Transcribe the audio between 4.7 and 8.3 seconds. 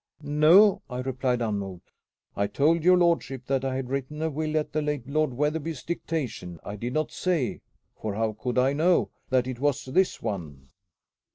the late Lord Wetherby's dictation. I did not say for